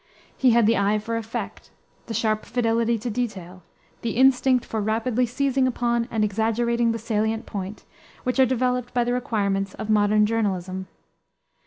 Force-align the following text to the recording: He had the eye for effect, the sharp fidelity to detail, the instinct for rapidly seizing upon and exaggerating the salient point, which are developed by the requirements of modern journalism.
He 0.35 0.49
had 0.49 0.65
the 0.65 0.79
eye 0.79 0.97
for 0.97 1.15
effect, 1.15 1.69
the 2.07 2.15
sharp 2.15 2.43
fidelity 2.47 2.97
to 2.97 3.11
detail, 3.11 3.61
the 4.01 4.17
instinct 4.17 4.65
for 4.65 4.81
rapidly 4.81 5.27
seizing 5.27 5.67
upon 5.67 6.07
and 6.09 6.23
exaggerating 6.23 6.91
the 6.91 6.97
salient 6.97 7.45
point, 7.45 7.85
which 8.23 8.39
are 8.39 8.47
developed 8.47 8.95
by 8.95 9.03
the 9.03 9.13
requirements 9.13 9.75
of 9.75 9.91
modern 9.91 10.25
journalism. 10.25 10.87